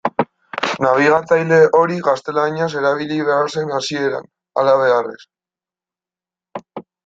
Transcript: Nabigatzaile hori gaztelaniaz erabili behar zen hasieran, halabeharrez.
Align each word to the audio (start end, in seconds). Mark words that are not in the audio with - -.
Nabigatzaile 0.85 1.59
hori 1.81 1.97
gaztelaniaz 2.07 2.71
erabili 2.81 3.19
behar 3.29 3.53
zen 3.59 3.77
hasieran, 3.81 4.29
halabeharrez. 4.65 5.23